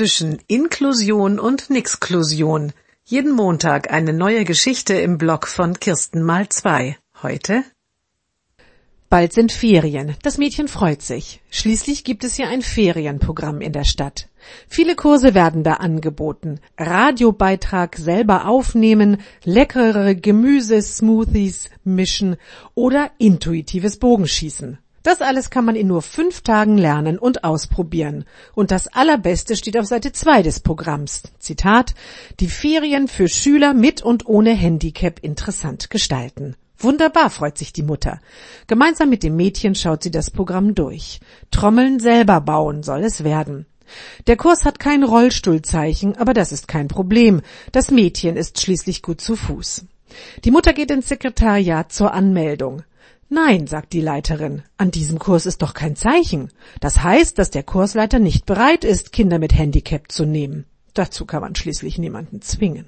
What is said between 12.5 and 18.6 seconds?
Ferienprogramm in der Stadt. Viele Kurse werden da angeboten. Radiobeitrag selber